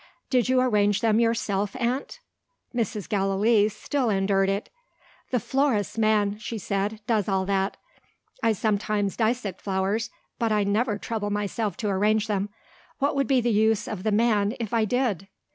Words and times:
"Did 0.31 0.49
you 0.49 0.59
arrange 0.59 1.01
them 1.01 1.19
yourself, 1.19 1.75
aunt?" 1.75 2.21
Mrs. 2.73 3.07
Gallilee 3.07 3.69
still 3.69 4.09
endured 4.09 4.49
it. 4.49 4.71
"The 5.29 5.39
florist's 5.39 5.95
man," 5.95 6.39
she 6.39 6.57
said, 6.57 7.01
"does 7.05 7.29
all 7.29 7.45
that. 7.45 7.77
I 8.41 8.53
sometimes 8.53 9.15
dissect 9.15 9.61
flowers, 9.61 10.09
but 10.39 10.51
I 10.51 10.63
never 10.63 10.97
trouble 10.97 11.29
myself 11.29 11.77
to 11.77 11.87
arrange 11.89 12.25
them. 12.25 12.49
What 12.97 13.15
would 13.15 13.27
be 13.27 13.41
the 13.41 13.51
use 13.51 13.87
of 13.87 14.01
the 14.01 14.11
man 14.11 14.55
if 14.59 14.73
I 14.73 14.85
did?" 14.85 15.27